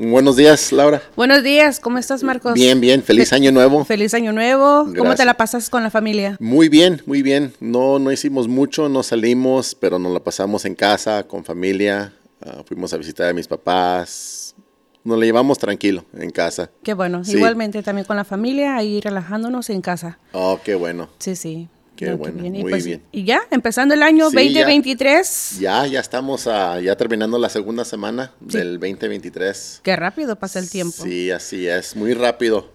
[0.00, 1.02] Buenos días, Laura.
[1.16, 2.54] Buenos días, ¿cómo estás, Marcos?
[2.54, 3.84] Bien, bien, feliz año nuevo.
[3.84, 4.86] Feliz año nuevo.
[4.96, 6.36] ¿Cómo te la pasas con la familia?
[6.38, 7.52] Muy bien, muy bien.
[7.58, 12.12] No, no hicimos mucho, no salimos, pero nos la pasamos en casa, con familia.
[12.40, 14.54] Ah, fuimos a visitar a mis papás.
[15.02, 16.70] Nos la llevamos tranquilo en casa.
[16.84, 17.24] Qué bueno.
[17.24, 17.36] Sí.
[17.36, 20.20] Igualmente también con la familia, ahí relajándonos en casa.
[20.30, 21.08] Oh, qué bueno.
[21.18, 21.68] Sí, sí.
[21.98, 23.02] Qué No, bueno, muy pues, bien.
[23.10, 24.60] y ya, empezando el año Sí, ya.
[24.60, 25.58] 2023.
[25.58, 29.80] Ya, ya estamos ya terminando la segunda semana del 2023.
[29.82, 31.02] Qué rápido pasa el tiempo.
[31.02, 32.70] Sí, así es, muy rápido.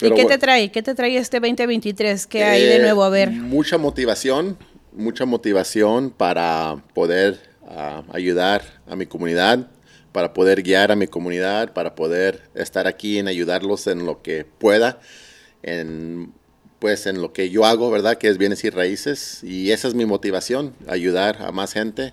[0.00, 0.72] ¿Y qué te trae?
[0.72, 2.26] ¿Qué te trae este 2023?
[2.26, 3.04] ¿Qué hay de eh, nuevo?
[3.04, 3.30] A ver.
[3.30, 4.58] Mucha motivación,
[4.92, 9.70] mucha motivación para poder ah, ayudar a mi comunidad,
[10.10, 14.44] para poder guiar a mi comunidad, para poder estar aquí en ayudarlos en lo que
[14.44, 14.98] pueda,
[15.62, 16.32] en
[16.78, 18.18] pues en lo que yo hago, ¿verdad?
[18.18, 19.42] Que es bienes y raíces.
[19.42, 22.12] Y esa es mi motivación, ayudar a más gente,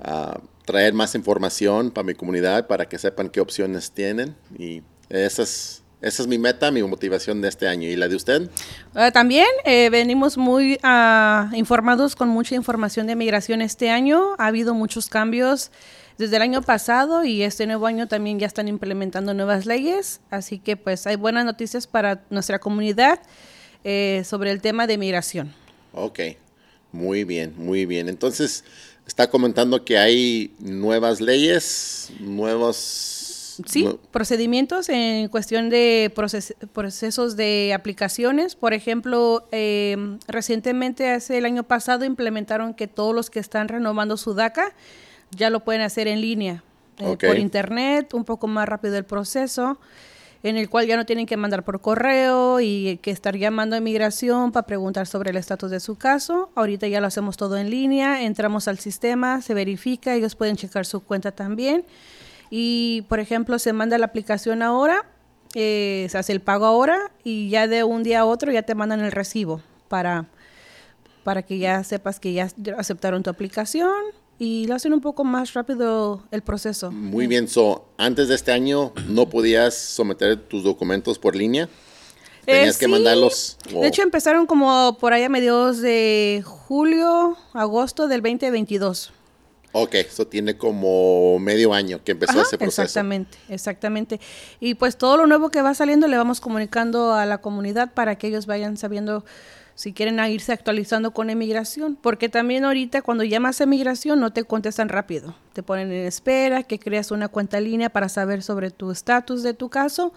[0.00, 4.36] a traer más información para mi comunidad, para que sepan qué opciones tienen.
[4.58, 7.88] Y esa es, esa es mi meta, mi motivación de este año.
[7.88, 8.50] ¿Y la de usted?
[8.94, 14.34] Ah, también eh, venimos muy ah, informados con mucha información de migración este año.
[14.38, 15.70] Ha habido muchos cambios
[16.18, 20.20] desde el año pasado y este nuevo año también ya están implementando nuevas leyes.
[20.30, 23.20] Así que pues hay buenas noticias para nuestra comunidad
[23.84, 25.52] eh, sobre el tema de migración.
[25.92, 26.20] Ok,
[26.92, 28.08] muy bien, muy bien.
[28.08, 28.64] Entonces,
[29.06, 33.26] está comentando que hay nuevas leyes, nuevos...
[33.66, 38.54] Sí, procedimientos en cuestión de proces- procesos de aplicaciones.
[38.54, 44.16] Por ejemplo, eh, recientemente, hace el año pasado, implementaron que todos los que están renovando
[44.16, 44.72] su DACA
[45.32, 46.64] ya lo pueden hacer en línea,
[46.98, 49.78] eh, por internet, un poco más rápido el proceso,
[50.42, 53.78] en el cual ya no tienen que mandar por correo y que estar llamando a
[53.78, 56.50] inmigración para preguntar sobre el estatus de su caso.
[56.54, 60.86] Ahorita ya lo hacemos todo en línea, entramos al sistema, se verifica, ellos pueden checar
[60.86, 61.84] su cuenta también.
[62.48, 65.04] Y, por ejemplo, se manda la aplicación ahora,
[65.54, 68.74] eh, se hace el pago ahora y ya de un día a otro ya te
[68.74, 70.26] mandan el recibo para,
[71.22, 72.48] para que ya sepas que ya
[72.78, 73.92] aceptaron tu aplicación
[74.40, 76.90] y lo hacen un poco más rápido el proceso.
[76.90, 81.68] Muy bien, so, antes de este año no podías someter tus documentos por línea.
[82.46, 82.92] Tenías que Eh, sí.
[82.92, 83.58] mandarlos.
[83.74, 89.12] o- De hecho, empezaron como por ahí a mediados de julio, agosto del 2022.
[89.72, 92.82] ok, eso tiene como medio año que empezó Ajá, ese proceso.
[92.82, 94.20] Exactamente, exactamente.
[94.58, 98.16] Y pues todo lo nuevo que va saliendo le vamos comunicando a la comunidad para
[98.18, 99.24] que ellos vayan sabiendo
[99.80, 104.44] si quieren irse actualizando con emigración, porque también ahorita cuando llamas a emigración no te
[104.44, 108.70] contestan rápido, te ponen en espera, que creas una cuenta en línea para saber sobre
[108.70, 110.12] tu estatus de tu caso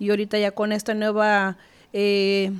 [0.00, 1.56] y ahorita ya con esta nueva
[1.92, 2.50] eh,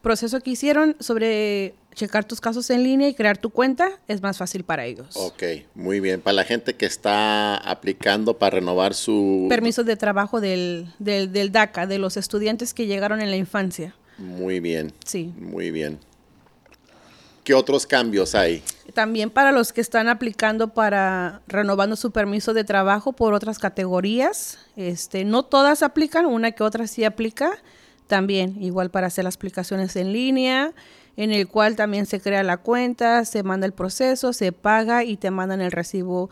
[0.00, 4.38] proceso que hicieron sobre checar tus casos en línea y crear tu cuenta es más
[4.38, 5.14] fácil para ellos.
[5.14, 5.42] Ok,
[5.74, 6.22] muy bien.
[6.22, 9.44] Para la gente que está aplicando para renovar su...
[9.50, 13.94] permisos de trabajo del, del, del DACA, de los estudiantes que llegaron en la infancia.
[14.22, 15.34] Muy bien, Sí.
[15.36, 15.98] muy bien.
[17.42, 18.62] ¿Qué otros cambios hay?
[18.94, 24.58] También para los que están aplicando para renovando su permiso de trabajo por otras categorías,
[24.76, 27.50] este, no todas aplican, una que otra sí aplica,
[28.06, 30.72] también igual para hacer las aplicaciones en línea,
[31.16, 35.16] en el cual también se crea la cuenta, se manda el proceso, se paga y
[35.16, 36.30] te mandan el recibo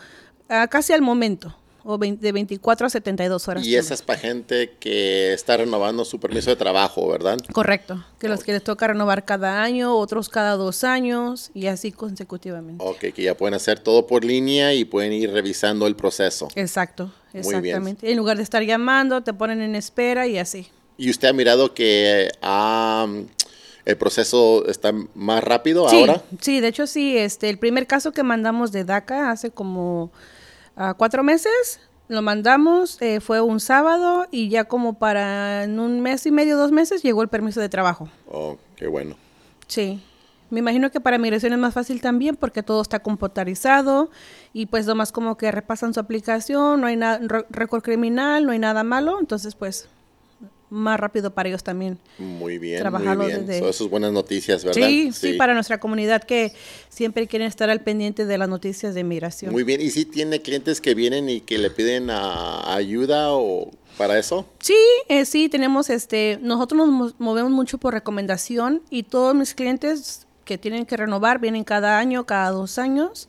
[0.69, 3.67] casi al momento, o de 24 a 72 horas.
[3.67, 7.39] Y esa es para gente que está renovando su permiso de trabajo, ¿verdad?
[7.53, 11.93] Correcto, que los que les toca renovar cada año, otros cada dos años y así
[11.93, 12.85] consecutivamente.
[12.85, 16.49] Ok, que ya pueden hacer todo por línea y pueden ir revisando el proceso.
[16.55, 17.57] Exacto, Muy bien.
[17.57, 18.11] exactamente.
[18.11, 20.69] En lugar de estar llamando, te ponen en espera y así.
[20.99, 23.07] ¿Y usted ha mirado que ah,
[23.87, 26.23] el proceso está más rápido Sí, ahora?
[26.41, 30.12] sí, de hecho sí, este, el primer caso que mandamos de DACA hace como
[30.76, 36.00] ah, cuatro meses, lo mandamos, eh, fue un sábado y ya como para en un
[36.00, 38.08] mes y medio, dos meses, llegó el permiso de trabajo.
[38.28, 39.16] Oh, qué bueno.
[39.69, 40.03] Sí.
[40.50, 44.10] Me imagino que para migración es más fácil también porque todo está computarizado
[44.53, 47.20] y pues nomás como que repasan su aplicación, no hay nada,
[47.50, 49.88] récord criminal, no hay nada malo, entonces pues
[50.70, 51.99] más rápido para ellos también.
[52.19, 53.46] Muy bien, Trabajarlo muy bien.
[53.46, 54.87] desde- So, eso es buenas noticias, ¿verdad?
[54.88, 56.52] Sí, sí, para nuestra comunidad que
[56.88, 59.52] siempre quieren estar al pendiente de las noticias de migración.
[59.52, 59.81] Muy bien.
[59.81, 64.46] ¿Y si tiene clientes que vienen y que le piden ah, ayuda o para eso?
[64.61, 64.76] Sí,
[65.08, 70.26] eh, sí, tenemos este, nosotros nos mo- movemos mucho por recomendación y todos mis clientes
[70.44, 73.28] que tienen que renovar vienen cada año, cada dos años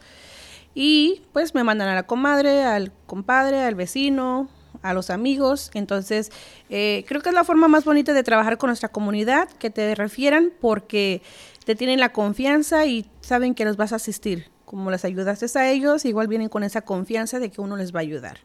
[0.74, 4.50] y pues me mandan a la comadre, al compadre, al vecino,
[4.82, 5.72] a los amigos.
[5.74, 6.32] Entonces,
[6.70, 9.96] eh, creo que es la forma más bonita de trabajar con nuestra comunidad, que te
[9.96, 11.22] refieran porque
[11.66, 14.48] te tienen la confianza y saben que los vas a asistir.
[14.66, 18.00] Como les ayudaste a ellos, igual vienen con esa confianza de que uno les va
[18.00, 18.40] a ayudar.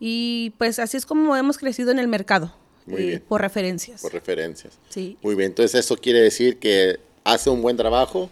[0.00, 2.54] Y pues así es como hemos crecido en el mercado.
[2.86, 3.24] Muy eh, bien.
[3.26, 4.02] Por referencias.
[4.02, 4.78] Por referencias.
[4.88, 5.18] Sí.
[5.22, 8.30] Muy bien, entonces eso quiere decir que hace un buen trabajo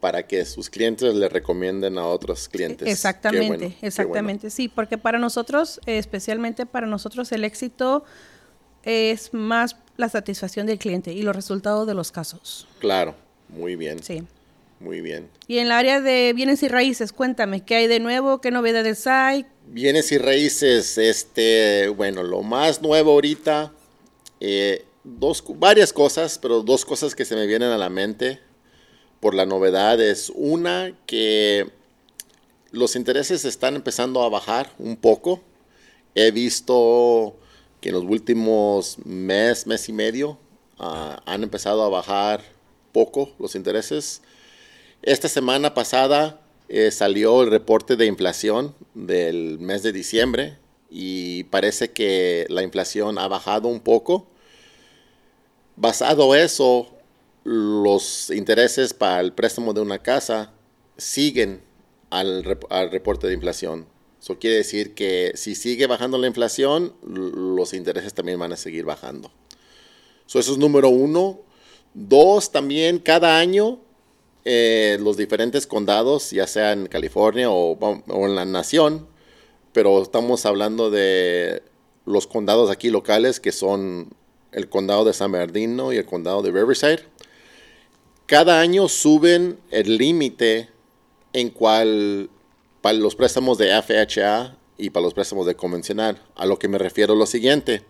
[0.00, 2.86] para que sus clientes le recomienden a otros clientes.
[2.86, 8.04] Qué Exactamente, bueno, exactamente, sí, porque para nosotros, especialmente para nosotros, el éxito
[8.82, 12.66] es más la satisfacción del cliente y los resultados de los casos.
[12.78, 13.14] Claro,
[13.50, 14.22] muy bien, Sí.
[14.80, 15.28] muy bien.
[15.46, 18.40] Y en el área de bienes y raíces, cuéntame, ¿qué hay de nuevo?
[18.40, 19.44] ¿Qué novedades hay?
[19.66, 23.72] Bienes y raíces, este, bueno, lo más nuevo ahorita,
[24.40, 28.40] eh, dos, varias cosas, pero dos cosas que se me vienen a la mente
[29.20, 31.70] por la novedad es una que
[32.72, 35.40] los intereses están empezando a bajar un poco.
[36.14, 37.36] He visto
[37.80, 40.38] que en los últimos mes, mes y medio,
[40.78, 42.42] ah, han empezado a bajar
[42.92, 44.22] poco los intereses.
[45.02, 50.56] Esta semana pasada eh, salió el reporte de inflación del mes de diciembre
[50.90, 54.26] y parece que la inflación ha bajado un poco.
[55.76, 56.88] Basado eso,
[57.44, 60.52] los intereses para el préstamo de una casa
[60.96, 61.62] siguen
[62.10, 63.86] al, rep- al reporte de inflación.
[64.20, 68.84] Eso quiere decir que si sigue bajando la inflación, los intereses también van a seguir
[68.84, 69.30] bajando.
[70.26, 71.40] So, eso es número uno.
[71.94, 73.80] Dos, también cada año
[74.44, 79.06] eh, los diferentes condados, ya sea en California o, o en la nación,
[79.72, 81.62] pero estamos hablando de
[82.04, 84.12] los condados aquí locales que son
[84.52, 87.00] el condado de San Bernardino y el condado de Riverside.
[88.30, 90.68] Cada año suben el límite
[91.32, 92.30] en cual
[92.80, 96.22] para los préstamos de FHA y para los préstamos de convencional.
[96.36, 97.82] A lo que me refiero lo siguiente.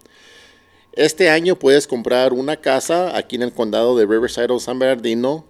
[0.95, 5.45] Este año puedes comprar una casa aquí en el condado de Riverside o San Bernardino.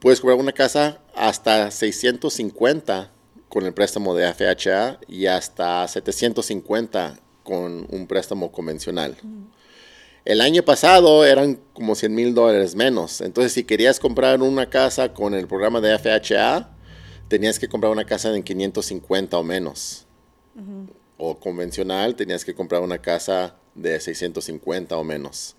[0.00, 3.10] Puedes comprar una casa hasta 650
[3.48, 9.16] con el préstamo de FHA y hasta 750 con un préstamo convencional.
[10.24, 13.20] El año pasado eran como 100 mil dólares menos.
[13.20, 16.70] Entonces, si querías comprar una casa con el programa de FHA,
[17.28, 20.06] tenías que comprar una casa en 550 o menos.
[21.16, 25.54] O convencional, tenías que comprar una casa de 650 o menos.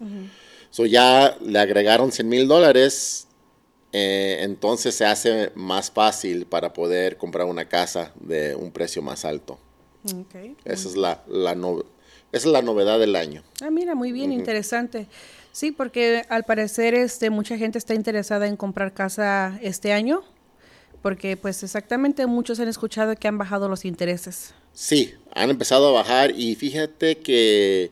[0.70, 3.28] So ya le agregaron 100 mil dólares,
[3.94, 9.26] eh, entonces se hace más fácil para poder comprar una casa de un precio más
[9.26, 9.58] alto.
[10.66, 11.84] Esa es la, la no-
[12.32, 13.44] esa es la novedad del año.
[13.62, 15.08] Ah, mira, muy bien, interesante.
[15.52, 20.24] Sí, porque al parecer este, mucha gente está interesada en comprar casa este año,
[21.02, 24.54] porque pues exactamente muchos han escuchado que han bajado los intereses.
[24.74, 27.92] Sí, han empezado a bajar y fíjate que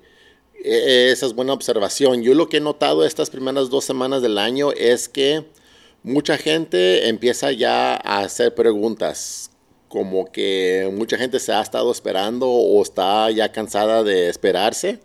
[0.63, 2.22] eh, esa es buena observación.
[2.22, 5.45] Yo lo que he notado estas primeras dos semanas del año es que
[6.04, 9.49] mucha gente empieza ya a hacer preguntas,
[9.89, 15.00] como que mucha gente se ha estado esperando o está ya cansada de esperarse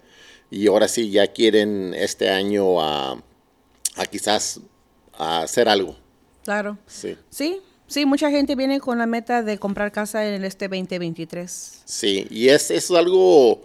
[0.51, 3.13] y ahora sí ya quieren este año a,
[3.97, 4.61] a quizás
[5.15, 5.97] a hacer algo.
[6.45, 6.79] Claro.
[6.87, 7.17] Sí.
[7.31, 11.83] Sí, sí, mucha gente viene con la meta de comprar casa en este 2023.
[11.87, 13.63] Sí, y es, eso es algo,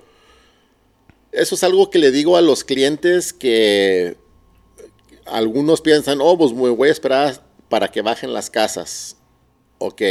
[1.34, 4.16] eso es algo que le digo a los clientes que
[5.26, 9.18] algunos piensan, oh, pues me voy a esperar para que bajen las casas.
[9.80, 10.02] Ok,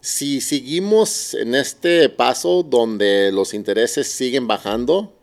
[0.00, 5.14] si seguimos en este paso donde los intereses siguen bajando,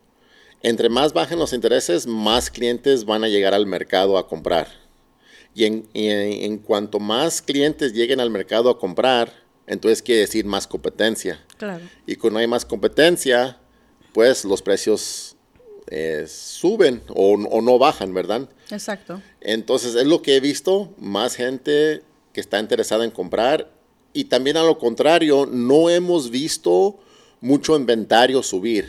[0.62, 4.68] entre más bajen los intereses, más clientes van a llegar al mercado a comprar.
[5.54, 9.32] Y en, y en- en cuanto más clientes lleguen al mercado a comprar,
[9.66, 11.44] entonces quiere decir más competencia.
[11.56, 11.84] Claro.
[12.06, 13.58] Y cuando hay más competencia,
[14.12, 15.36] pues los precios
[15.90, 18.48] eh, suben o, o no bajan, ¿verdad?
[18.70, 19.20] Exacto.
[19.40, 23.72] Entonces es lo que he visto, más gente que está interesada en comprar
[24.12, 26.98] y también a lo contrario, no hemos visto
[27.40, 28.86] mucho inventario subir,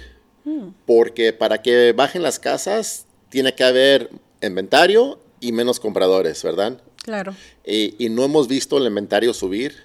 [0.86, 4.10] porque para que bajen las casas tiene que haber
[4.42, 6.82] inventario y menos compradores, ¿verdad?
[7.04, 7.36] Claro.
[7.66, 9.76] Y, y no hemos visto el inventario subir,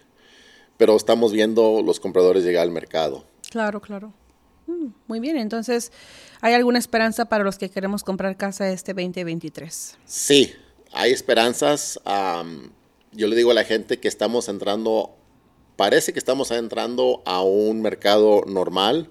[0.77, 3.25] pero estamos viendo los compradores llegar al mercado.
[3.51, 4.13] Claro, claro.
[4.67, 5.93] Mm, muy bien, entonces,
[6.41, 9.99] ¿hay alguna esperanza para los que queremos comprar casa este 2023?
[10.07, 10.55] Sí,
[10.93, 12.01] hay esperanzas.
[12.05, 12.71] am,
[13.13, 15.15] yo le digo a la gente que estamos entrando,
[15.77, 19.09] parece que estamos entrando a un mercado normal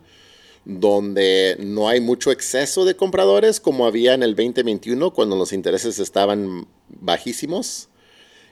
[0.65, 5.99] donde no hay mucho exceso de compradores como había en el 2021 cuando los intereses
[5.99, 7.89] estaban bajísimos.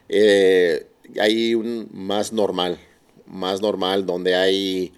[0.09, 0.87] Eh,
[1.19, 2.79] hay un más normal,
[3.25, 4.91] más normal donde hay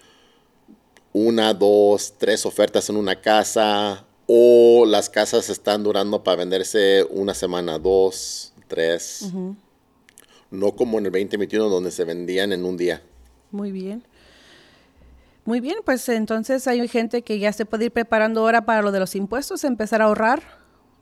[1.11, 7.35] una, dos, tres ofertas en una casa o las casas están durando para venderse una
[7.35, 9.29] semana, dos, tres.
[10.53, 13.01] No como en el 2021 donde se vendían en un día.
[13.49, 14.03] Muy bien.
[15.45, 18.91] Muy bien, pues entonces hay gente que ya se puede ir preparando ahora para lo
[18.91, 20.43] de los impuestos, empezar a ahorrar,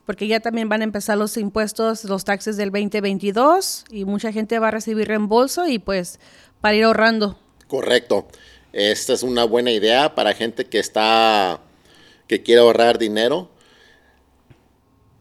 [0.06, 4.58] porque ya también van a empezar los impuestos, los taxes del 2022 y mucha gente
[4.58, 6.18] va a recibir reembolso y pues
[6.62, 7.38] para ir ahorrando.
[7.68, 8.26] Correcto.
[8.72, 11.60] Esta es una buena idea para gente que está
[12.26, 13.50] que quiere ahorrar dinero,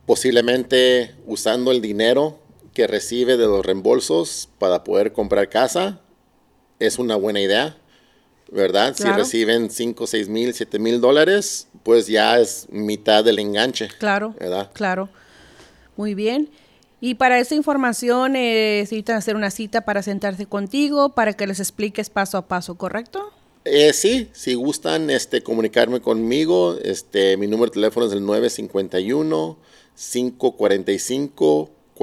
[0.06, 2.41] posiblemente usando el dinero
[2.74, 6.00] que recibe de los reembolsos para poder comprar casa.
[6.80, 7.78] Es una buena idea,
[8.52, 8.96] ¿verdad?
[8.96, 13.90] Si reciben 5, 6 mil, 7 mil dólares, pues ya es mitad del enganche.
[14.00, 14.72] Claro, ¿verdad?
[14.74, 15.10] claro.
[15.98, 16.50] Muy bien.
[17.00, 21.60] Y para esa información eh, necesitan hacer una cita para sentarse contigo, para que les
[21.60, 23.32] expliques paso a paso, ¿correcto?
[23.66, 28.22] Eh, sí, si gustan este, comunicarme conmigo, este, mi número de teléfono es el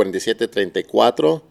[0.04, 1.42] 951-545-4734.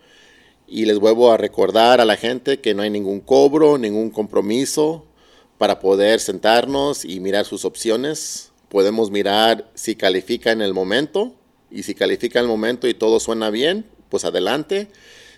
[0.68, 5.06] Y les vuelvo a recordar a la gente que no hay ningún cobro, ningún compromiso
[5.58, 8.52] para poder sentarnos y mirar sus opciones.
[8.70, 11.34] Podemos mirar si califica en el momento
[11.72, 14.90] y si califica en el momento y todo suena bien, pues adelante.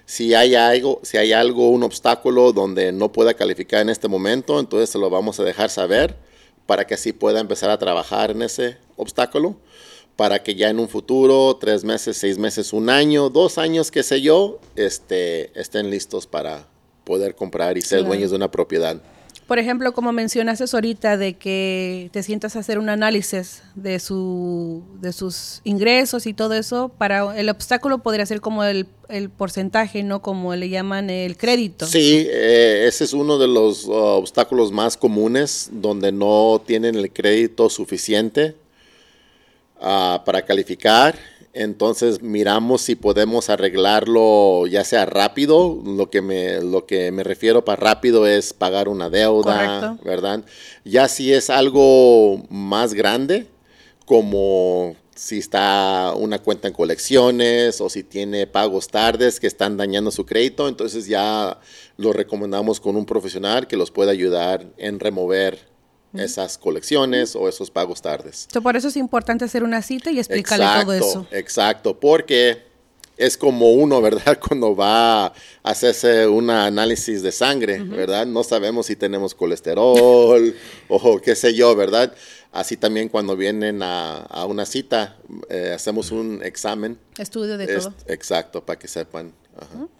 [0.05, 4.59] Si hay algo, si hay algo, un obstáculo donde no pueda calificar en este momento,
[4.59, 6.17] entonces se lo vamos a dejar saber
[6.65, 9.57] para que así pueda empezar a trabajar en ese obstáculo,
[10.19, 14.03] para que ya en un futuro, tres meses, seis meses, un año, dos años, qué
[14.03, 16.67] sé yo, este, estén listos para
[17.05, 19.01] poder comprar y ser dueños de una propiedad.
[19.47, 24.83] Por ejemplo, como mencionaste ahorita, de que te sientas a hacer un análisis de, su,
[24.99, 28.87] de sus ingresos y todo eso, para el obstáculo podría ser como el,
[29.37, 30.21] porcentaje, ¿no?
[30.21, 31.85] Como le llaman el crédito.
[31.85, 37.09] Sí, eh, ese es uno de los uh, obstáculos más comunes, donde no tienen el
[37.13, 38.55] crédito suficiente
[39.81, 41.15] uh, para calificar.
[41.53, 47.65] Entonces miramos si podemos arreglarlo ya sea rápido, lo que me, lo que me refiero
[47.65, 50.43] para rápido es pagar una deuda, ¿verdad?
[50.85, 53.47] Ya si es algo más grande,
[54.05, 60.11] como si está una cuenta en colecciones o si tiene pagos tardes que están dañando
[60.11, 61.59] su crédito, entonces ya
[61.97, 65.68] lo recomendamos con un profesional que los pueda ayudar en remover
[66.13, 68.47] esas colecciones o esos pagos tardes.
[68.61, 71.27] por eso es importante hacer una cita y explicarle todo eso.
[71.31, 72.69] Exacto, porque
[73.19, 74.39] es como uno, ¿verdad?
[74.39, 78.25] Cuando va a hacerse un análisis de sangre, ¿verdad?
[78.25, 80.55] No sabemos si tenemos colesterol
[80.87, 82.13] o qué sé yo, ¿verdad?
[82.51, 85.17] Así también cuando vienen a, una cita,
[85.49, 86.97] eh, hacemos un examen.
[87.19, 87.93] Estudio de todo.
[88.07, 89.33] Exacto, para que sepan.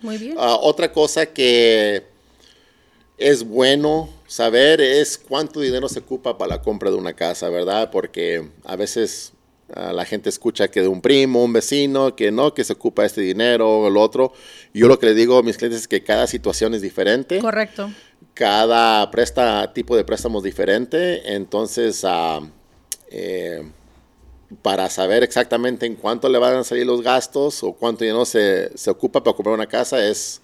[0.01, 0.35] Muy bien.
[0.39, 2.05] Ah, otra cosa que
[3.19, 7.91] es bueno saber es cuánto dinero se ocupa para la compra de una casa, ¿verdad?
[7.91, 9.33] Porque a veces
[9.75, 13.05] ah, la gente escucha que de un primo, un vecino, que no, que se ocupa
[13.05, 14.33] este dinero o el otro.
[14.73, 17.39] Yo lo que le digo a mis clientes es que cada situación es diferente.
[17.39, 17.91] Correcto.
[18.33, 21.33] Cada presta, tipo de préstamo es diferente.
[21.35, 22.39] Entonces, ah,
[23.11, 23.69] eh,
[24.61, 28.75] para saber exactamente en cuánto le van a salir los gastos o cuánto dinero se,
[28.77, 30.41] se ocupa para comprar una casa es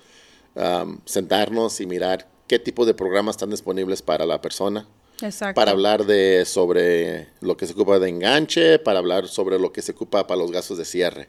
[0.57, 4.87] ah, sentarnos y mirar qué tipo de programas están disponibles para la persona.
[5.21, 5.55] Exacto.
[5.55, 9.81] Para hablar de sobre lo que se ocupa de enganche, para hablar sobre lo que
[9.81, 11.27] se ocupa para los gastos de cierre.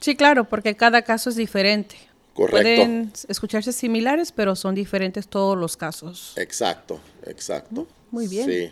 [0.00, 1.96] Sí, claro, porque cada caso es diferente.
[2.34, 2.60] Correcto.
[2.60, 6.34] Pueden escucharse similares, pero son diferentes todos los casos.
[6.36, 7.86] Exacto, exacto.
[8.10, 8.50] Muy bien.
[8.50, 8.70] Sí.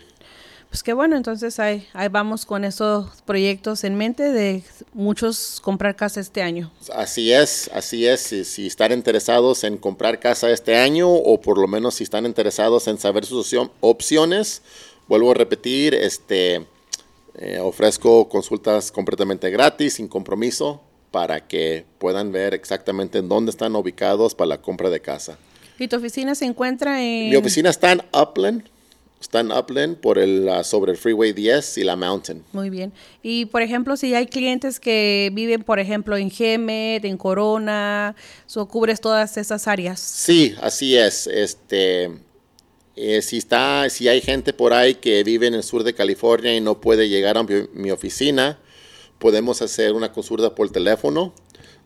[0.69, 5.95] Pues qué bueno, entonces ahí, ahí vamos con esos proyectos en mente de muchos comprar
[5.95, 6.71] casa este año.
[6.93, 8.21] Así es, así es.
[8.21, 12.87] Si, están interesados en comprar casa este año o por lo menos si están interesados
[12.87, 14.61] en saber sus opciones,
[15.07, 16.65] vuelvo a repetir, este,
[17.35, 20.81] eh, ofrezco consultas completamente gratis, sin compromiso,
[21.11, 25.37] para que puedan ver exactamente en dónde están ubicados para la compra de casa.
[25.79, 27.29] ¿Y tu oficina se encuentra en...?
[27.29, 28.65] Mi oficina está en Upland,
[29.25, 32.43] Está en Upland por el, sobre el Freeway 10 y la Mountain.
[32.53, 32.93] Muy bien.
[33.23, 38.15] Y por ejemplo, si hay clientes que viven, por ejemplo, en Gemet, en Corona,
[38.45, 39.99] ¿so cubres todas esas áreas?
[39.99, 41.25] Sí, así es.
[41.25, 42.11] Este,
[42.95, 46.55] eh, si, está, si hay gente por ahí que vive en el sur de California
[46.55, 48.59] y no puede llegar a mi, oficina,
[49.17, 51.33] podemos hacer una consulta por teléfono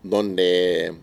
[0.04, 0.94] donde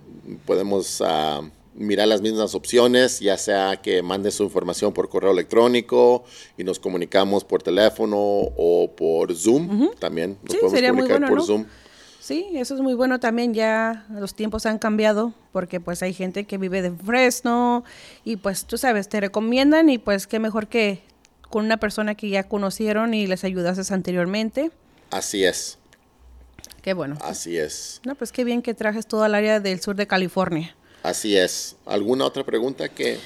[0.44, 1.00] podemos...
[1.00, 1.40] Ah,
[1.76, 6.24] mirar las mismas opciones, ya sea que mande su información por correo electrónico
[6.56, 10.38] y nos comunicamos por teléfono o por Zoom también.
[10.42, 11.66] Nos sí, podemos sería comunicar muy bueno, por Zoom.
[12.20, 13.54] Sí, eso es muy bueno también.
[13.54, 17.84] Ya los tiempos han cambiado porque pues hay gente que vive de Fresno
[18.24, 21.02] y pues tú sabes, te recomiendan y pues qué mejor que
[21.50, 24.72] con una persona que ya conocieron y les ayudases anteriormente.
[25.10, 25.78] Así es.
[26.82, 27.16] Qué bueno.
[27.20, 28.00] Así es.
[28.04, 30.74] No, pues qué bien que trajes todo el área del sur de California.
[31.08, 31.76] Así es.
[31.86, 33.18] ¿Alguna otra pregunta que...?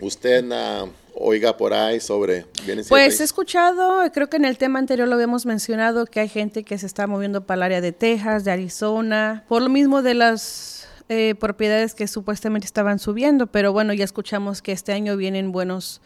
[0.00, 4.78] usted uh, oiga por ahí sobre bienes Pues he escuchado, creo que en el tema
[4.78, 7.92] anterior lo habíamos mencionado, que hay gente que se está moviendo para el área de
[7.92, 13.72] Texas, de Arizona, por lo mismo de las eh, propiedades que supuestamente estaban subiendo, pero
[13.72, 16.00] bueno, ya escuchamos que este año vienen buenos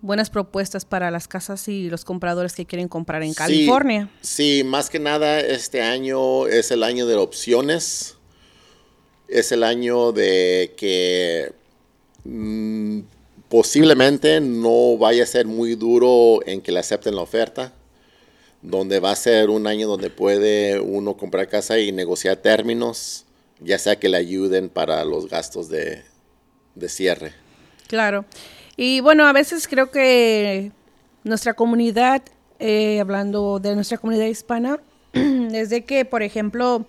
[0.00, 4.08] buenas propuestas para las casas y los compradores que quieren comprar en California.
[4.20, 8.17] Sí, más que nada este año es el año de opciones.
[9.28, 11.52] Es el año de que
[12.24, 13.00] mm,
[13.48, 17.72] posiblemente no vaya a ser muy duro en que le acepten la oferta,
[18.62, 23.24] donde va a ser un año donde puede uno comprar casa y negociar términos,
[23.60, 26.02] ya sea que le ayuden para los gastos de,
[26.74, 27.32] de cierre.
[27.86, 28.24] Claro.
[28.76, 30.72] Y bueno, a veces creo que
[31.24, 32.22] nuestra comunidad,
[32.58, 34.80] eh, hablando de nuestra comunidad hispana,
[35.12, 36.86] es de que, por ejemplo,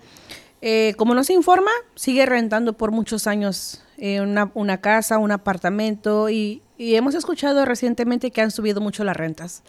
[0.61, 5.31] eh, como no se informa, sigue rentando por muchos años eh, una, una, casa, un
[5.31, 9.63] apartamento y, y, hemos escuchado recientemente que han subido mucho las rentas.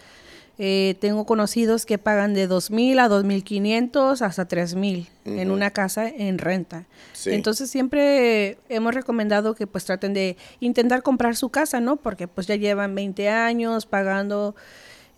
[0.62, 6.37] Eh, tengo conocidos que pagan de 2.000 a 2.500 hasta 3.000 en una casa en
[6.37, 6.85] renta.
[7.25, 11.97] Entonces siempre hemos recomendado que pues traten de intentar comprar su casa, ¿no?
[11.97, 14.54] Porque pues ya llevan 20 años pagando,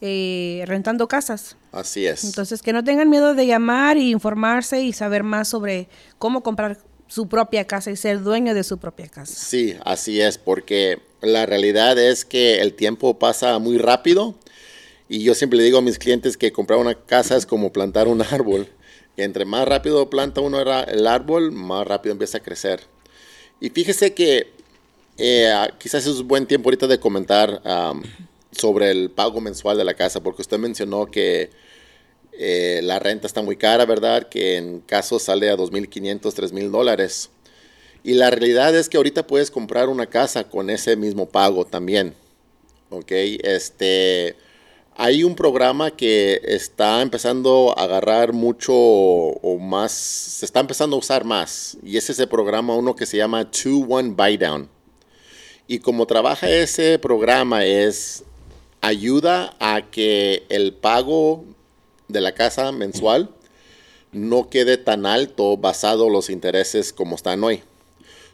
[0.05, 1.55] eh, rentando casas.
[1.71, 2.25] Así es.
[2.25, 5.87] Entonces que no tengan miedo de llamar y informarse y saber más sobre
[6.19, 9.33] cómo comprar su propia casa y ser dueño de su propia casa.
[9.33, 14.35] Sí, así es, porque la realidad es que el tiempo pasa muy rápido
[15.09, 18.09] y yo siempre le digo a mis clientes que comprar una casa es como plantar
[18.09, 18.69] un árbol.
[19.17, 22.81] entre más rápido planta uno el árbol, más rápido empieza a crecer.
[23.61, 24.49] Y fíjese que
[25.17, 27.63] eh, quizás es un buen tiempo ahorita de comentar
[28.53, 31.51] sobre el pago mensual de la casa, porque usted mencionó que
[32.33, 34.29] eh, la renta está muy cara, ¿verdad?
[34.29, 37.31] Que en casos sale a 2.500, 3.000 dólares.
[38.05, 42.15] Y la realidad es que ahorita puedes comprar una casa con ese mismo pago también.
[42.91, 43.11] ¿Ok?
[43.11, 44.37] Este
[44.97, 50.99] hay un programa que está empezando a agarrar mucho o más, se está empezando a
[50.99, 51.79] usar más.
[51.83, 54.69] Y es ese programa, uno que se llama 2-1 Buy Down.
[55.67, 58.25] Y como trabaja ese programa es,
[58.83, 61.45] ayuda a que el pago
[62.09, 63.31] de la casa mensual
[64.13, 67.63] no quede tan alto basado en los intereses como están hoy.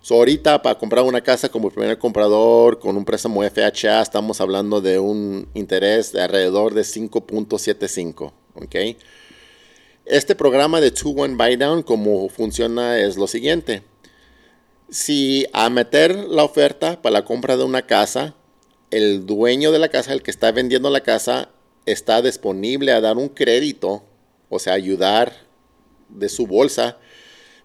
[0.00, 4.80] So, ahorita para comprar una casa como primer comprador con un préstamo FHA estamos hablando
[4.80, 8.32] de un interés de alrededor de 5.75.
[8.54, 8.96] ¿okay?
[10.06, 13.82] Este programa de 2-1 Buy Down, como funciona es lo siguiente.
[14.88, 18.34] Si a meter la oferta para la compra de una casa,
[18.90, 21.50] el dueño de la casa, el que está vendiendo la casa,
[21.86, 24.02] está disponible a dar un crédito,
[24.48, 25.32] o sea, ayudar
[26.08, 26.98] de su bolsa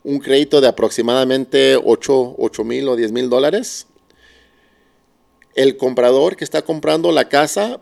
[0.04, 3.88] un crédito de aproximadamente 8 mil o 10 mil dólares.
[5.56, 7.80] El comprador que está comprando la casa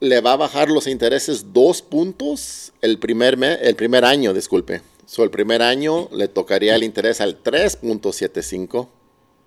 [0.00, 4.80] le va a bajar los intereses dos puntos el primer, el primer año, disculpe.
[5.06, 8.88] So, el primer año le tocaría el interés al 3.75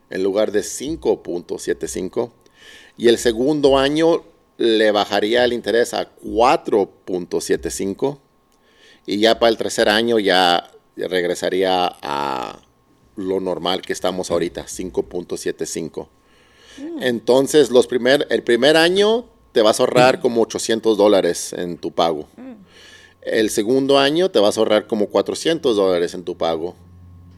[0.09, 2.31] en lugar de 5.75.
[3.01, 4.23] Y el segundo año
[4.59, 8.19] le bajaría el interés a 4.75.
[9.07, 12.61] Y ya para el tercer año ya regresaría a
[13.15, 16.09] lo normal que estamos ahorita, 5.75.
[16.77, 17.01] Mm.
[17.01, 20.21] Entonces, los primer, el primer año te vas a ahorrar mm.
[20.21, 22.27] como 800 dólares en tu pago.
[22.37, 22.53] Mm.
[23.23, 26.75] El segundo año te vas a ahorrar como 400 dólares en tu pago.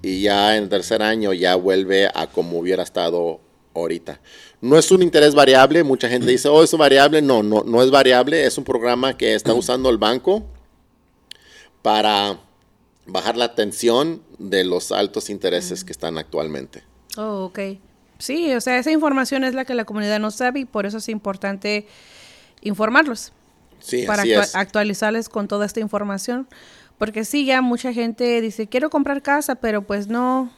[0.02, 3.39] Y ya en el tercer año ya vuelve a como hubiera estado
[3.73, 4.19] ahorita.
[4.63, 7.21] No es un interés variable, mucha gente dice, oh, es variable.
[7.21, 10.45] No, no, no es variable, es un programa que está usando el banco
[11.82, 12.39] para
[13.06, 16.82] bajar la tensión de los altos intereses que están actualmente.
[17.17, 17.60] Oh, ok.
[18.19, 20.99] Sí, o sea, esa información es la que la comunidad no sabe y por eso
[20.99, 21.86] es importante
[22.62, 23.34] informarlos.
[23.82, 24.23] Sí, para
[24.54, 26.47] actualizarles con toda esta información.
[26.97, 30.54] Porque sí, ya mucha gente dice, quiero comprar casa, pero pues no,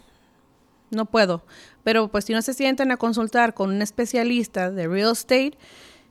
[0.92, 1.44] no puedo.
[1.86, 5.56] Pero pues si no se sientan a consultar con un especialista de real estate,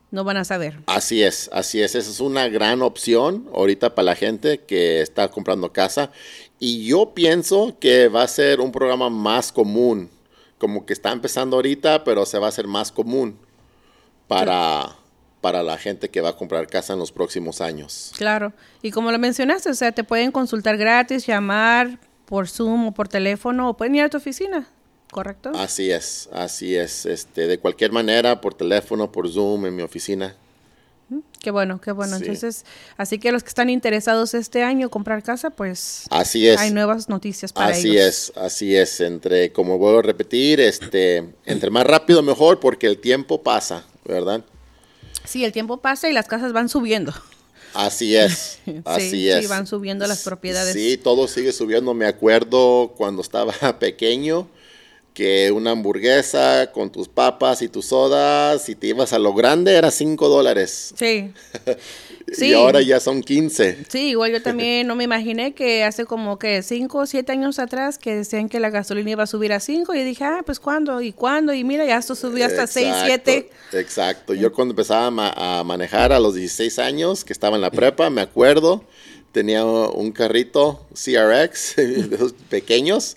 [0.09, 0.79] no van a saber.
[0.85, 1.95] Así es, así es.
[1.95, 6.11] Esa es una gran opción ahorita para la gente que está comprando casa.
[6.59, 10.09] Y yo pienso que va a ser un programa más común.
[10.59, 13.37] Como que está empezando ahorita, pero se va a hacer más común
[14.29, 14.95] para,
[15.41, 18.13] para la gente que va a comprar casa en los próximos años.
[18.15, 18.53] Claro.
[18.81, 23.09] Y como lo mencionaste, o sea, te pueden consultar gratis, llamar por Zoom o por
[23.09, 24.69] teléfono o pueden ir a tu oficina.
[25.15, 25.51] ¿Correcto?
[25.55, 27.05] Así es, así es.
[27.05, 30.35] Este, de cualquier manera, por teléfono, por Zoom, en mi oficina,
[31.39, 32.15] Qué bueno, qué bueno.
[32.15, 32.65] Entonces,
[32.97, 36.59] así que los que están interesados este año comprar casa, pues así es.
[36.59, 38.01] hay nuevas noticias para así ellos.
[38.01, 38.99] Así es, así es.
[39.01, 44.43] Entre, como vuelvo a repetir, este, entre más rápido mejor, porque el tiempo pasa, ¿verdad?
[45.23, 47.13] Sí, el tiempo pasa y las casas van subiendo.
[47.75, 49.41] Así es, así sí, es.
[49.43, 50.73] Sí, van subiendo las propiedades.
[50.73, 51.93] Sí, todo sigue subiendo.
[51.93, 54.49] Me acuerdo cuando estaba pequeño
[55.15, 59.73] que una hamburguesa con tus papas y tus sodas, si te ibas a lo grande,
[59.73, 60.93] era 5 dólares.
[60.97, 61.31] Sí.
[62.33, 62.47] sí.
[62.47, 63.85] Y ahora ya son 15.
[63.87, 67.59] Sí, igual yo también no me imaginé que hace como que 5 o 7 años
[67.59, 70.59] atrás que decían que la gasolina iba a subir a 5 y dije, ah, pues
[70.59, 71.01] ¿cuándo?
[71.01, 71.53] ¿Y cuándo?
[71.53, 73.49] Y mira, ya esto subió hasta 6, 7.
[73.71, 74.33] Exacto.
[74.33, 77.71] Yo cuando empezaba a, ma a manejar a los 16 años, que estaba en la
[77.71, 78.83] prepa, me acuerdo,
[79.31, 83.15] tenía un carrito CRX, de esos pequeños,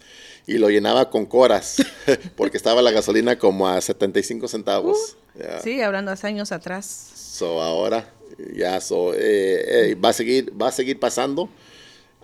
[0.48, 1.76] y lo llenaba con coras,
[2.36, 5.16] porque estaba la gasolina como a 75 centavos.
[5.34, 5.60] Uh, yeah.
[5.60, 6.86] Sí, hablando hace años atrás.
[7.14, 8.10] So ahora
[8.54, 11.48] ya so, eh, eh, va a seguir va a seguir pasando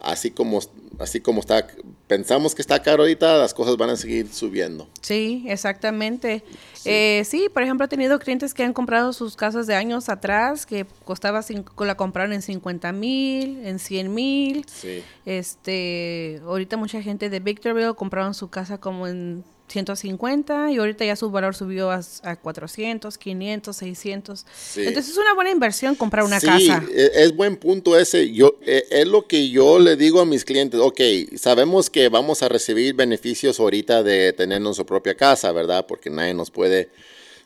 [0.05, 0.61] así como
[0.99, 1.67] así como está
[2.07, 6.91] pensamos que está caro ahorita las cosas van a seguir subiendo sí exactamente sí.
[6.91, 10.67] Eh, sí por ejemplo he tenido clientes que han comprado sus casas de años atrás
[10.67, 15.03] que costaba cinco, la compraron en 50 mil en 100 mil sí.
[15.25, 21.17] este ahorita mucha gente de Victorville compraron su casa como en 150 y ahorita ya
[21.17, 24.47] su valor subió a, a 400, 500, 600.
[24.55, 24.81] Sí.
[24.87, 26.85] Entonces es una buena inversión comprar una sí, casa.
[26.93, 28.33] Es, es buen punto ese.
[28.33, 30.81] Yo eh, es lo que yo le digo a mis clientes.
[30.81, 31.01] Ok,
[31.37, 35.87] sabemos que vamos a recibir beneficios ahorita de tener nuestra propia casa, ¿verdad?
[35.87, 36.91] Porque nadie nos puede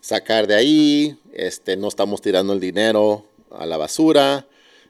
[0.00, 1.18] sacar de ahí.
[1.32, 4.46] Este, no estamos tirando el dinero a la basura.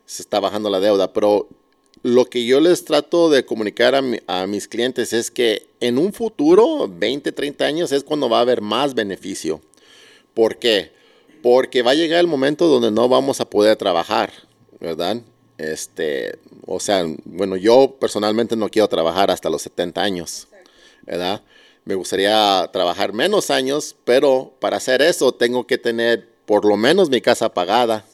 [0.07, 1.49] Se está bajando la deuda, pero
[2.15, 5.99] lo que yo les trato de comunicar a, mi, a, mis clientes es que en
[5.99, 9.61] un futuro, 20, 30 años, es cuando va a haber más beneficio.
[10.35, 10.93] ¿Por qué?
[11.43, 14.33] Porque va a llegar el momento donde no vamos a poder trabajar,
[14.81, 15.21] ¿verdad?
[15.59, 20.49] Este, o sea, bueno, yo personalmente no quiero trabajar hasta los 70 años,
[21.03, 21.43] ¿verdad?
[21.85, 27.11] Me gustaría trabajar menos años, pero para hacer eso tengo que tener por lo menos
[27.11, 28.05] mi casa pagada,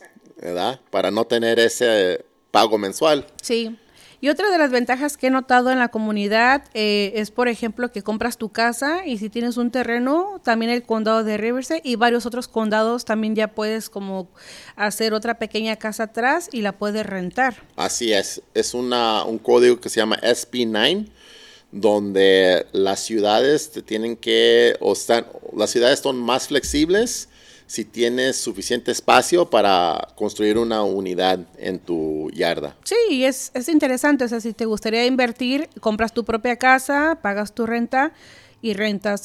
[0.40, 0.80] ¿verdad?
[0.90, 3.26] Para no tener ese pago mensual.
[3.42, 3.76] Sí.
[4.24, 7.92] Y otra de las ventajas que he notado en la comunidad eh, es, por ejemplo,
[7.92, 11.96] que compras tu casa y si tienes un terreno, también el condado de Riverside y
[11.96, 14.30] varios otros condados también ya puedes como
[14.76, 17.64] hacer otra pequeña casa atrás y la puedes rentar.
[17.76, 18.40] Así es.
[18.54, 21.10] Es una, un código que se llama SB9
[21.70, 27.28] donde las ciudades te tienen que, o están, las ciudades son más flexibles
[27.66, 32.76] si tienes suficiente espacio para construir una unidad en tu yarda.
[32.84, 34.24] Sí, es, es interesante.
[34.24, 38.12] O sea, si te gustaría invertir, compras tu propia casa, pagas tu renta
[38.60, 39.22] y rentas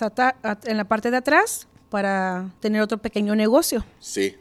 [0.66, 3.86] en la parte de atrás para tener otro pequeño negocio.
[4.00, 4.36] Sí,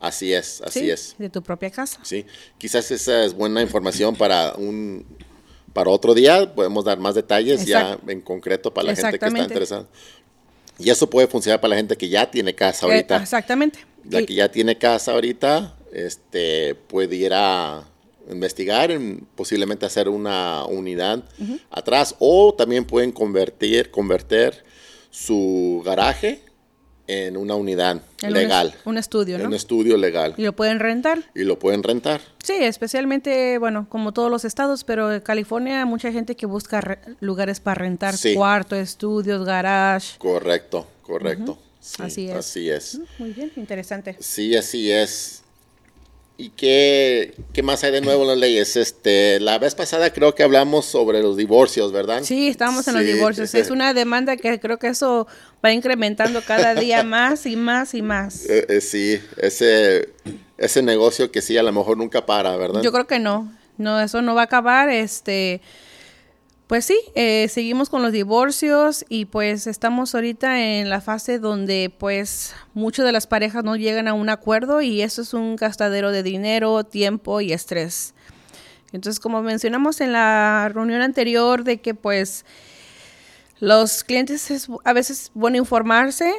[0.00, 1.14] así es, así sí, es.
[1.18, 2.00] De tu propia casa.
[2.02, 2.26] Sí,
[2.58, 5.04] quizás esa es buena información para un
[5.72, 6.54] para otro día.
[6.54, 8.02] Podemos dar más detalles Exacto.
[8.06, 9.86] ya en concreto para la gente que está interesada.
[10.78, 13.16] Y eso puede funcionar para la gente que ya tiene casa ahorita.
[13.18, 13.80] Eh, exactamente.
[14.08, 17.84] La y, que ya tiene casa ahorita, este, puede ir a
[18.30, 21.60] investigar, en, posiblemente hacer una unidad uh -huh.
[21.70, 24.64] atrás, o también pueden convertir, convertir
[25.10, 26.40] su garaje
[27.12, 28.74] en una unidad en legal.
[28.84, 29.44] Un, un, estudio, ¿no?
[29.46, 30.34] Un estudio legal.
[30.36, 31.22] Y lo pueden rentar.
[31.34, 32.20] Y lo pueden rentar.
[32.42, 36.98] Sí, especialmente, bueno, como todos los estados, pero en California mucha gente que busca re
[37.20, 38.34] lugares para rentar, Sí.
[38.34, 40.18] cuarto, estudios, garage.
[40.18, 41.58] Correcto, correcto.
[41.80, 42.36] Sí, Así es.
[42.36, 43.00] Así es.
[43.18, 44.16] Muy bien, interesante.
[44.20, 45.42] Sí, así es.
[46.42, 48.74] ¿Y qué, qué más hay de nuevo en las leyes?
[48.74, 52.24] Este, la vez pasada creo que hablamos sobre los divorcios, ¿verdad?
[52.24, 53.54] Sí, estábamos en los divorcios.
[53.54, 55.28] Es una demanda que creo que eso
[55.64, 58.44] va incrementando cada día más y más y más.
[58.46, 60.08] Eh, eh, sí, ese,
[60.58, 62.82] ese negocio que sí a lo mejor nunca para, ¿verdad?
[62.82, 63.48] Yo creo que no.
[63.78, 64.88] No, eso no va a acabar.
[64.88, 65.60] Este,
[66.66, 71.92] pues sí, eh, seguimos con los divorcios y pues estamos ahorita en la fase donde
[71.98, 76.12] pues muchas de las parejas no llegan a un acuerdo y eso es un gastadero
[76.12, 78.14] de dinero, tiempo y estrés.
[78.92, 82.44] Entonces, como mencionamos en la reunión anterior de que pues
[83.58, 86.32] los clientes es a veces bueno informarse,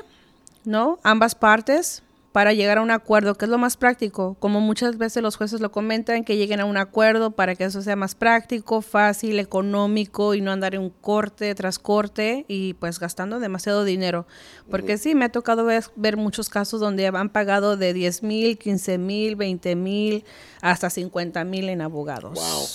[0.65, 0.99] ¿no?
[1.03, 2.03] Ambas partes
[2.33, 5.61] para llegar a un acuerdo, que es lo más práctico, como muchas veces los jueces
[5.61, 10.33] lo comentan, que lleguen a un acuerdo para que eso sea más práctico, fácil, económico
[10.33, 14.25] y no andar en un corte tras corte y pues gastando demasiado dinero.
[14.71, 14.99] Porque uh -huh.
[14.99, 18.97] sí, me ha tocado ver, ver, muchos casos donde han pagado de 10 mil, 15
[18.97, 20.25] mil, 20 mil,
[20.61, 22.33] hasta 50 mil en abogados.
[22.33, 22.67] Wow.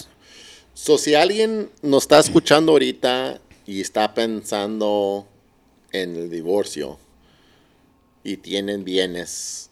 [0.72, 5.26] So, si alguien nos está escuchando ahorita y está pensando
[5.90, 6.96] en el divorcio,
[8.28, 9.70] y tienen bienes,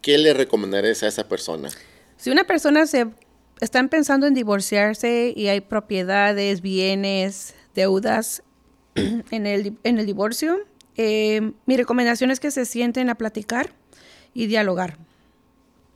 [0.00, 1.68] ¿qué le recomendarías a esa persona?
[2.16, 3.08] Si una persona se
[3.60, 8.44] están pensando en divorciarse y hay propiedades, bienes, deudas
[8.94, 10.58] en el, en el divorcio,
[10.96, 13.72] eh, mi recomendación es que se sienten a platicar
[14.34, 14.96] y dialogar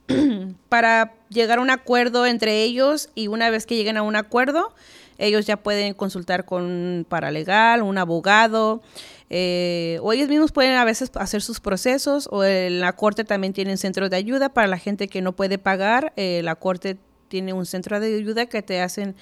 [0.69, 4.75] para llegar a un acuerdo entre ellos y una vez que lleguen a un acuerdo,
[5.19, 8.83] ellos ya pueden consultar con un paralegal, un abogado,
[9.31, 13.53] eh, o ellos mismos pueden a veces hacer sus procesos, o en la corte también
[13.53, 16.13] tienen centros de ayuda para la gente que no puede pagar.
[16.17, 16.97] Eh, la corte
[17.29, 19.15] tiene un centro de ayuda que te hacen,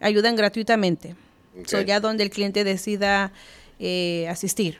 [0.00, 1.14] ayudan gratuitamente.
[1.60, 1.84] Okay.
[1.84, 3.30] ya donde el cliente decida
[3.78, 4.78] eh, asistir.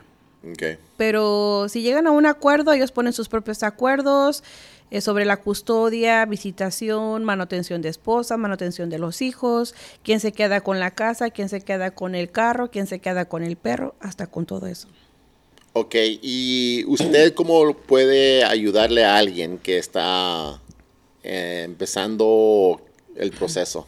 [0.97, 4.43] Pero si llegan a un acuerdo, ellos ponen sus propios acuerdos
[4.93, 10.61] eh, sobre la custodia, visitación, manutención de esposa, manutención de los hijos, quién se queda
[10.61, 13.95] con la casa, quién se queda con el carro, quién se queda con el perro,
[13.99, 14.87] hasta con todo eso.
[15.73, 20.61] Ok, ¿y usted cómo puede ayudarle a alguien que está
[21.23, 22.79] eh, empezando
[23.15, 23.87] el proceso?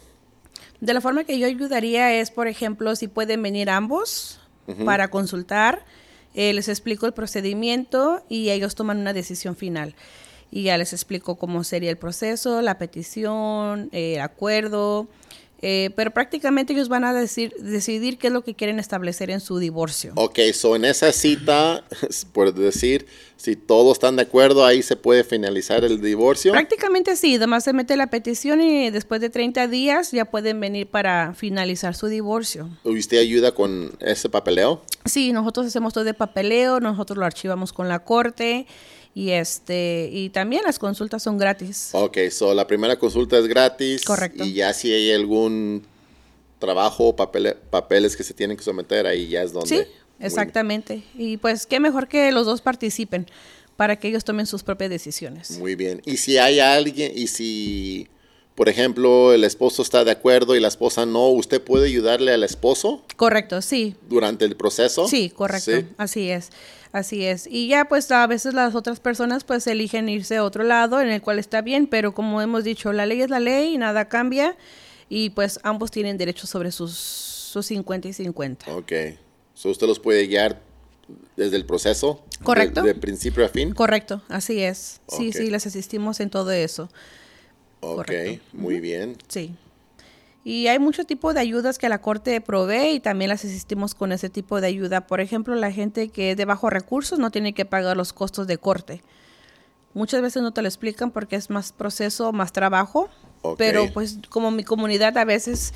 [0.80, 4.40] De la forma que yo ayudaría es, por ejemplo, si pueden venir ambos
[4.84, 5.84] para consultar,
[6.34, 9.94] eh, les explico el procedimiento y ellos toman una decisión final
[10.50, 15.08] y ya les explico cómo sería el proceso, la petición, el eh, acuerdo,
[15.62, 19.40] eh, pero prácticamente ellos van a decir, decidir qué es lo que quieren establecer en
[19.40, 20.12] su divorcio.
[20.16, 21.82] Ok, so en esa cita,
[22.32, 23.06] por decir,
[23.36, 26.52] si todos están de acuerdo, ahí se puede finalizar el divorcio.
[26.52, 30.88] Prácticamente sí, además se mete la petición y después de 30 días ya pueden venir
[30.88, 32.68] para finalizar su divorcio.
[32.84, 34.82] ¿Y usted ayuda con ese papeleo?
[35.06, 38.66] Sí, nosotros hacemos todo de papeleo, nosotros lo archivamos con la corte
[39.16, 41.88] y este y también las consultas son gratis.
[41.92, 44.04] Ok, so la primera consulta es gratis.
[44.04, 44.44] Correcto.
[44.44, 45.86] Y ya si hay algún
[46.58, 49.68] trabajo o papeles que se tienen que someter, ahí ya es donde.
[49.68, 51.02] Sí, exactamente.
[51.14, 53.26] Y pues qué mejor que los dos participen
[53.78, 55.58] para que ellos tomen sus propias decisiones.
[55.58, 56.02] Muy bien.
[56.04, 58.08] Y si hay alguien, y si,
[58.56, 62.42] por ejemplo, el esposo está de acuerdo y la esposa no, ¿usted puede ayudarle al
[62.42, 63.04] esposo?
[63.16, 63.96] Correcto, sí.
[64.08, 65.06] ¿Durante el proceso?
[65.06, 65.72] Sí, correcto.
[65.98, 66.50] Así es.
[66.90, 67.46] Así es.
[67.46, 71.08] Y ya pues a veces las otras personas pues eligen irse a otro lado en
[71.08, 74.08] el cual está bien, pero como hemos dicho, la ley es la ley y nada
[74.08, 74.56] cambia
[75.10, 78.74] y pues ambos tienen derecho sobre sus, sus 50 y 50.
[78.74, 78.92] Ok.
[79.52, 80.62] So ¿Usted los puede guiar
[81.36, 82.24] desde el proceso?
[82.42, 82.82] Correcto.
[82.82, 83.74] De, principio a fin.
[83.74, 85.02] Correcto, así es.
[85.08, 86.88] Sí, sí, les asistimos en todo eso.
[87.80, 88.10] Ok,
[88.52, 89.16] muy bien.
[89.28, 89.54] Sí.
[90.44, 94.12] Y hay mucho tipo de ayudas que la Corte provee y también las asistimos con
[94.12, 95.06] ese tipo de ayuda.
[95.06, 98.46] Por ejemplo, la gente que es de bajos recursos no tiene que pagar los costos
[98.46, 99.02] de corte.
[99.92, 103.08] Muchas veces no te lo explican porque es más proceso, más trabajo.
[103.58, 105.72] Pero pues como mi comunidad a veces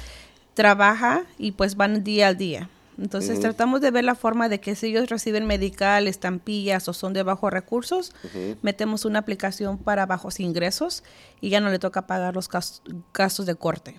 [0.54, 2.68] trabaja y pues van día al día.
[3.00, 7.14] Entonces tratamos de ver la forma de que si ellos reciben medical, estampillas o son
[7.14, 8.12] de bajos recursos,
[8.60, 11.02] metemos una aplicación para bajos ingresos
[11.40, 13.98] y ya no le toca pagar los gastos de corte.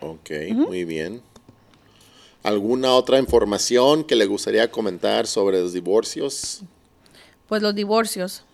[0.00, 1.20] Ok, muy bien.
[2.42, 6.62] ¿Alguna otra información que le gustaría comentar sobre los divorcios?
[7.48, 8.44] Pues los divorcios.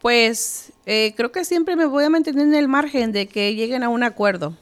[0.00, 3.82] Pues eh, creo que siempre me voy a mantener en el margen de que lleguen
[3.82, 4.56] a un acuerdo.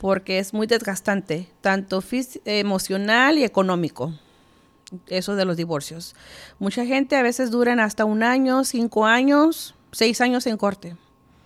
[0.00, 2.02] Porque es muy desgastante, tanto
[2.44, 4.12] emocional y económico.
[5.06, 6.14] Eso de los divorcios.
[6.58, 10.96] Mucha gente a veces duran hasta un año, cinco años, seis años en corte.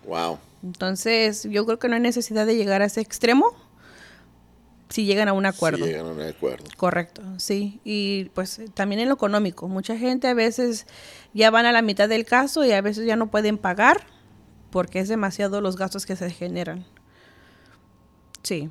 [0.05, 0.38] Wow.
[0.64, 3.55] Entonces, yo creo que no hay necesidad de llegar a ese extremo
[4.88, 5.85] si llegan a un acuerdo.
[5.85, 6.64] Si llegan a un acuerdo.
[6.77, 7.81] Correcto, sí.
[7.85, 9.69] Y pues también en lo económico.
[9.69, 10.87] Mucha gente a veces
[11.35, 14.07] ya van a la mitad del caso y a veces ya no pueden pagar
[14.71, 16.85] porque es demasiado los gastos que se generan.
[18.47, 18.71] Sí.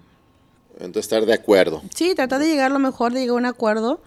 [0.76, 1.82] Entonces estar de acuerdo.
[1.94, 4.02] Sí, tratar de llegar lo mejor de llegar a un acuerdo,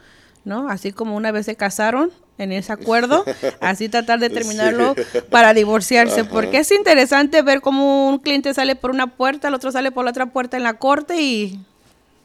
[0.47, 0.71] ¿no?
[0.71, 3.23] Así como una vez se casaron en ese acuerdo,
[3.61, 4.95] así tratar de terminarlo
[5.31, 9.71] para divorciarse, porque es interesante ver cómo un cliente sale por una puerta, el otro
[9.71, 11.61] sale por la otra puerta en la corte y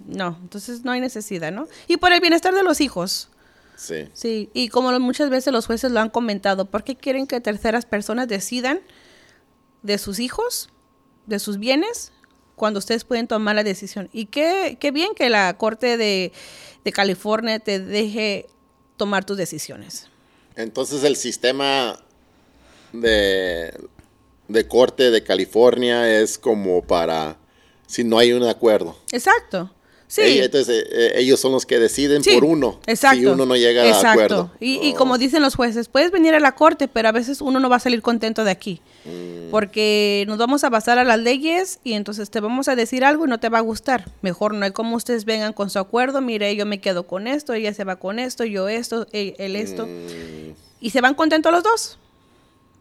[0.07, 1.67] no, entonces no hay necesidad, ¿no?
[1.89, 3.27] Y por el bienestar de los hijos.
[3.75, 4.07] Sí.
[4.13, 7.85] Sí, y como muchas veces los jueces lo han comentado, ¿por qué quieren que terceras
[7.85, 8.79] personas decidan
[9.81, 10.69] de sus hijos,
[11.25, 12.13] de sus bienes,
[12.55, 14.09] cuando ustedes pueden tomar la decisión?
[14.13, 16.31] Y qué, qué bien que la Corte de,
[16.83, 18.47] de California te deje
[18.97, 20.07] tomar tus decisiones.
[20.55, 21.99] Entonces el sistema
[22.91, 23.73] de,
[24.47, 27.37] de corte de California es como para
[27.87, 28.95] si no hay un acuerdo.
[29.11, 29.71] Exacto.
[30.07, 30.39] Sí.
[30.39, 32.79] entonces eh, ellos son los que deciden por uno.
[32.85, 33.19] Exacto.
[33.19, 34.51] Si uno no llega a acuerdo.
[34.59, 35.17] Y, y como oh.
[35.17, 37.79] dicen los jueces, puedes venir a la corte, pero a veces uno no va a
[37.79, 38.81] salir contento de aquí.
[39.05, 39.49] Mm.
[39.51, 43.25] Porque nos vamos a basar a las leyes y entonces te vamos a decir algo
[43.25, 44.09] y no te va a gustar.
[44.21, 46.21] Mejor no hay como ustedes vengan con su acuerdo.
[46.21, 49.85] Mire, yo me quedo con esto, ella se va con esto, yo esto, él, esto.
[49.85, 50.53] Mm.
[50.79, 51.97] Y se van contentos los dos.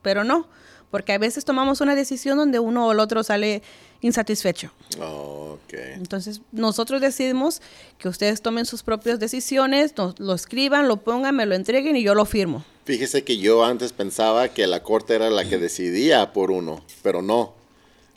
[0.02, 0.48] Pero no
[0.90, 3.62] Porque a veces tomamos una decisión donde uno o el otro sale
[4.02, 4.70] insatisfecho.
[5.00, 5.58] Oh.
[5.72, 7.62] Entonces, nosotros decidimos
[7.98, 12.02] que ustedes tomen sus propias decisiones, nos, lo escriban, lo pongan, me lo entreguen y
[12.02, 12.64] yo lo firmo.
[12.84, 17.22] Fíjese que yo antes pensaba que la corte era la que decidía por uno, pero
[17.22, 17.54] no.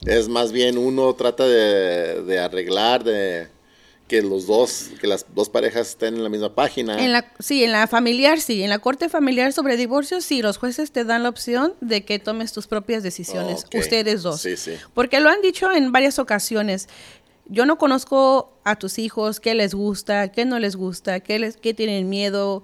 [0.06, 3.48] Es más bien uno trata de, de arreglar, de
[4.08, 7.04] que los dos, que las dos parejas estén en la misma página.
[7.04, 8.62] En la, sí, en la familiar, sí.
[8.62, 12.20] En la corte familiar sobre divorcio, sí, los jueces te dan la opción de que
[12.20, 14.42] tomes tus propias decisiones, ustedes dos.
[14.42, 14.74] Sí, sí.
[14.94, 16.88] Porque lo han dicho en varias ocasiones.
[17.48, 21.58] Yo no conozco a tus hijos, qué les gusta, qué no les gusta, qué, les,
[21.58, 22.64] qué tienen miedo.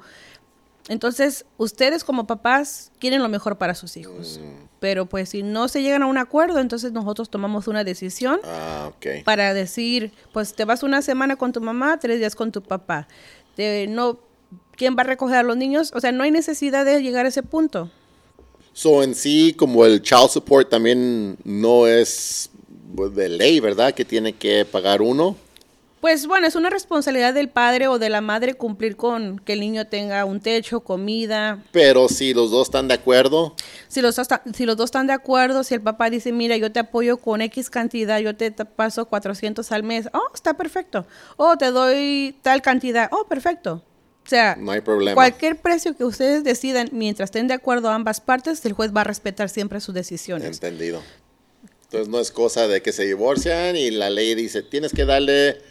[0.90, 4.40] Entonces, ustedes como papás quieren lo mejor para sus hijos.
[4.40, 4.71] Mm.
[4.82, 8.90] Pero pues si no se llegan a un acuerdo, entonces nosotros tomamos una decisión Ah,
[9.24, 13.08] para decir, pues te vas una semana con tu mamá, tres días con tu papá.
[13.56, 14.20] Te- no,
[14.76, 15.92] ¿Quién va a recoger a los niños?
[15.94, 17.92] O sea, no hay necesidad de llegar a ese punto.
[18.74, 22.50] So, en sí, como el child support también no es
[23.14, 23.94] de ley, ¿verdad?
[23.94, 25.36] Que tiene que pagar uno.
[26.02, 29.60] Pues bueno, es una responsabilidad del padre o de la madre cumplir con que el
[29.60, 31.64] niño tenga un techo, comida.
[31.72, 33.56] Pero si los dos están de acuerdo,
[33.88, 36.72] Si los, hasta- si los dos están de acuerdo, si el papá dice, mira, yo
[36.72, 41.06] te apoyo con X cantidad, yo te paso 400 al mes, oh, está perfecto.
[41.38, 43.84] Oh, te doy tal cantidad, oh, perfecto.
[44.26, 45.14] O sea, no hay problema.
[45.16, 49.04] cualquier precio que ustedes decidan, mientras estén de acuerdo ambas partes, el juez va a
[49.04, 50.48] respetar siempre sus decisiones.
[50.48, 51.02] Entendido.
[51.84, 55.62] Entonces no es cosa de que se divorcian y la ley dice, tienes que darle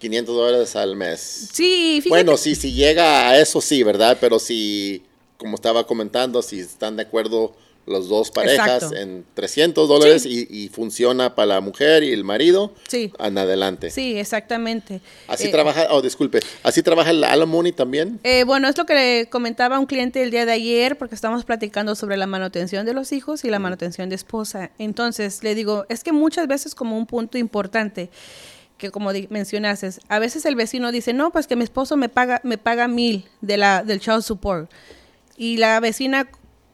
[0.00, 1.48] 500 dólares al mes.
[1.52, 2.08] Sí, fíjate.
[2.08, 4.18] Bueno, si, si llega a eso sí, ¿verdad?
[4.20, 5.04] Pero si,
[5.36, 7.54] como estaba comentando, si están de acuerdo
[7.86, 8.96] las dos parejas Exacto.
[8.96, 13.10] en 300 dólares y, y funciona para la mujer y el marido, Sí.
[13.18, 13.90] en adelante.
[13.90, 15.00] Sí, exactamente.
[15.26, 18.20] Así Eh, trabaja, oh, disculpe, así trabaja el alimony también.
[18.22, 21.16] Eh, bueno, es lo que le comentaba a un cliente el día de ayer, porque
[21.16, 24.70] estamos platicando sobre la manutención de los hijos y la manutención de esposa.
[24.78, 28.08] Entonces, le digo, es que muchas veces como un punto importante,
[28.80, 32.40] que como mencionaste, a veces el vecino dice, no, pues que mi esposo me paga,
[32.42, 34.70] me paga mil de la, del child support,
[35.36, 36.28] y la vecina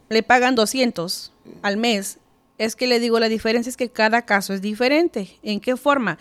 [0.09, 2.19] le pagan 200 al mes.
[2.59, 5.37] Es que le digo, la diferencia es que cada caso es diferente.
[5.43, 6.17] ¿En qué forma?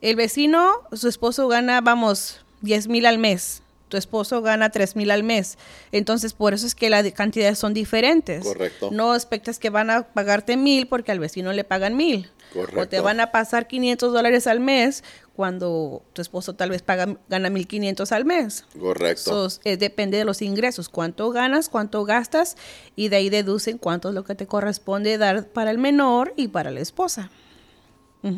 [0.00, 3.62] El vecino, su esposo gana, vamos, 10 mil al mes.
[3.90, 5.58] Tu esposo gana 3 mil al mes.
[5.92, 8.42] Entonces, por eso es que las cantidades son diferentes.
[8.42, 8.88] Correcto.
[8.90, 12.30] No expectas que van a pagarte mil porque al vecino le pagan mil.
[12.50, 13.02] O te Correcto.
[13.02, 15.04] van a pasar 500 dólares al mes
[15.36, 18.64] cuando tu esposo tal vez paga, gana 1500 al mes.
[18.78, 19.50] Correcto.
[19.50, 22.56] So, eh, depende de los ingresos, cuánto ganas, cuánto gastas
[22.96, 26.48] y de ahí deducen cuánto es lo que te corresponde dar para el menor y
[26.48, 27.30] para la esposa.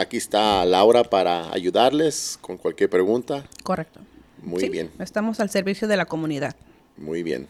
[0.00, 3.44] aquí está Laura para ayudarles con cualquier pregunta.
[3.62, 4.00] Correcto.
[4.42, 4.90] Muy Sí, bien.
[4.98, 6.56] Estamos al servicio de la comunidad.
[6.96, 7.46] Muy bien.